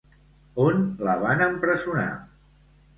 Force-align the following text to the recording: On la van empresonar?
On 0.63 0.81
la 1.09 1.15
van 1.27 1.47
empresonar? 1.51 2.11